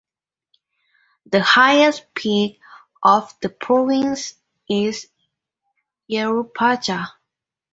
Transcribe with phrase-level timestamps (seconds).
[1.27, 2.59] The highest peak
[3.03, 4.33] of the province
[4.67, 5.07] is
[6.09, 7.05] Yerupaja.